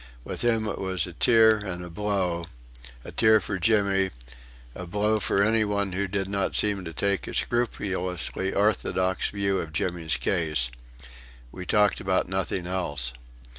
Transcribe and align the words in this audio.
With 0.23 0.41
him 0.41 0.65
it 0.67 0.79
was 0.79 1.05
a 1.05 1.13
tear 1.13 1.57
and 1.59 1.85
a 1.85 1.89
blow: 1.91 2.47
a 3.05 3.11
tear 3.11 3.39
for 3.39 3.59
Jimmy, 3.59 4.09
a 4.73 4.87
blow 4.87 5.19
for 5.19 5.43
any 5.43 5.63
one 5.63 5.91
who 5.91 6.07
did 6.07 6.27
not 6.27 6.55
seem 6.55 6.83
to 6.85 6.91
take 6.91 7.27
a 7.27 7.35
scrupulously 7.35 8.51
orthodox 8.51 9.29
view 9.29 9.59
of 9.59 9.73
Jimmy's 9.73 10.17
case. 10.17 10.71
We 11.51 11.67
talked 11.67 11.99
about 11.99 12.27
nothing 12.27 12.65
else. 12.65 13.13